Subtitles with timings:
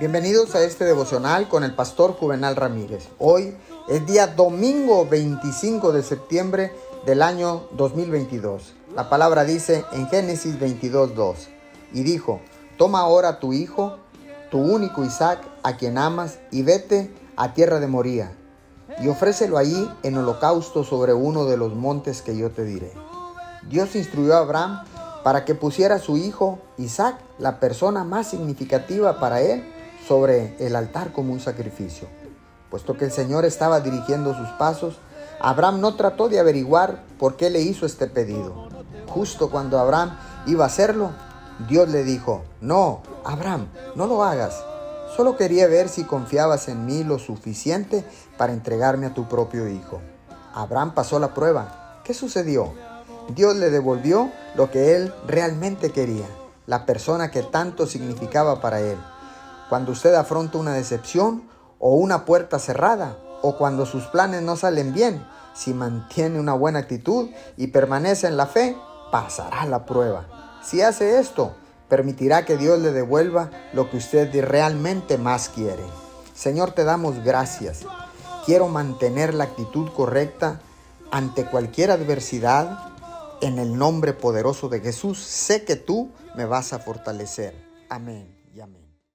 [0.00, 3.10] Bienvenidos a este devocional con el pastor Juvenal Ramírez.
[3.18, 3.54] Hoy
[3.86, 6.72] es día domingo 25 de septiembre
[7.04, 8.72] del año 2022.
[8.94, 11.48] La palabra dice en Génesis 22.2
[11.92, 12.40] y dijo,
[12.78, 13.98] toma ahora tu hijo,
[14.50, 18.32] tu único Isaac, a quien amas, y vete a tierra de Moría,
[19.02, 22.90] y ofrécelo allí en holocausto sobre uno de los montes que yo te diré.
[23.68, 24.82] Dios instruyó a Abraham
[25.22, 29.64] para que pusiera a su hijo Isaac, la persona más significativa para él,
[30.06, 32.08] sobre el altar como un sacrificio.
[32.70, 34.98] Puesto que el Señor estaba dirigiendo sus pasos,
[35.40, 38.68] Abraham no trató de averiguar por qué le hizo este pedido.
[39.06, 40.16] Justo cuando Abraham
[40.46, 41.10] iba a hacerlo,
[41.68, 44.62] Dios le dijo, no, Abraham, no lo hagas.
[45.16, 48.04] Solo quería ver si confiabas en mí lo suficiente
[48.38, 50.00] para entregarme a tu propio hijo.
[50.54, 52.00] Abraham pasó la prueba.
[52.04, 52.72] ¿Qué sucedió?
[53.28, 56.26] Dios le devolvió lo que él realmente quería,
[56.66, 58.98] la persona que tanto significaba para él.
[59.68, 64.92] Cuando usted afronta una decepción o una puerta cerrada, o cuando sus planes no salen
[64.92, 68.76] bien, si mantiene una buena actitud y permanece en la fe,
[69.10, 70.26] pasará la prueba.
[70.62, 71.54] Si hace esto,
[71.88, 75.82] permitirá que Dios le devuelva lo que usted realmente más quiere.
[76.34, 77.80] Señor, te damos gracias.
[78.46, 80.60] Quiero mantener la actitud correcta
[81.10, 82.89] ante cualquier adversidad.
[83.40, 87.54] En el nombre poderoso de Jesús, sé que tú me vas a fortalecer.
[87.88, 88.89] Amén y amén.